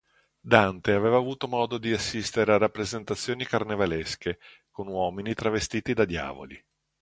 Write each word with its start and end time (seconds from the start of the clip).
Dante 0.41 0.93
aveva 0.93 1.17
avuto 1.17 1.47
modo 1.47 1.77
di 1.77 1.93
assistere 1.93 2.51
a 2.53 2.57
rappresentazioni 2.57 3.45
carnevalesche 3.45 4.39
con 4.71 4.87
uomini 4.87 5.35
travestiti 5.35 5.93
da 5.93 6.05
diavoli. 6.05 6.59